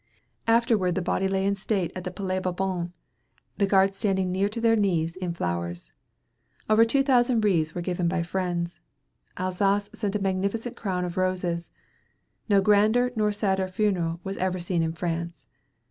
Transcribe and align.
Afterward 0.47 0.95
the 0.95 1.01
body 1.03 1.27
lay 1.27 1.45
in 1.45 1.53
state 1.53 1.91
at 1.95 2.05
the 2.05 2.09
Palais 2.09 2.39
Bourbon, 2.39 2.91
the 3.59 3.67
guard 3.67 3.93
standing 3.93 4.31
nearly 4.31 4.49
to 4.49 4.59
their 4.59 4.75
knees 4.75 5.15
in 5.15 5.31
flowers. 5.31 5.91
Over 6.67 6.83
two 6.85 7.03
thousand 7.03 7.43
wreaths 7.45 7.75
were 7.75 7.83
given 7.83 8.07
by 8.07 8.23
friends. 8.23 8.79
Alsace 9.37 9.91
sent 9.93 10.15
a 10.15 10.19
magnificent 10.19 10.75
crown 10.75 11.05
of 11.05 11.17
roses. 11.17 11.69
No 12.49 12.61
grander 12.61 13.11
nor 13.15 13.31
sadder 13.31 13.67
funeral 13.67 14.19
was 14.23 14.37
ever 14.37 14.57
seen 14.59 14.81
in 14.81 14.93
France. 14.93 15.45